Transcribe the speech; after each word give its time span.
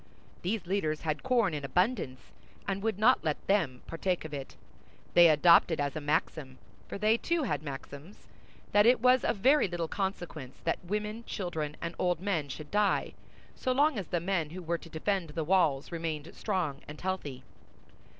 These 0.41 0.65
leaders 0.65 1.01
had 1.01 1.21
corn 1.21 1.53
in 1.53 1.63
abundance, 1.63 2.31
and 2.67 2.81
would 2.81 2.97
not 2.97 3.23
let 3.23 3.45
them 3.45 3.83
partake 3.85 4.25
of 4.25 4.33
it; 4.33 4.55
they 5.13 5.27
adopted 5.29 5.79
as 5.79 5.95
a 5.95 6.01
maxim—for 6.01 6.97
they, 6.97 7.17
too, 7.17 7.43
had 7.43 7.61
maxims—that 7.61 8.87
it 8.87 8.99
was 8.99 9.23
of 9.23 9.37
very 9.37 9.67
little 9.67 9.87
consequence 9.87 10.57
that 10.63 10.83
women, 10.83 11.23
children, 11.25 11.77
and 11.83 11.93
old 11.99 12.19
men 12.19 12.49
should 12.49 12.71
die, 12.71 13.13
so 13.55 13.71
long 13.73 13.99
as 13.99 14.07
the 14.07 14.19
men 14.19 14.49
who 14.49 14.63
were 14.63 14.79
to 14.79 14.89
defend 14.89 15.29
the 15.29 15.43
walls 15.43 15.91
remained 15.91 16.33
strong 16.33 16.81
and 16.87 16.99
healthy. 17.01 17.43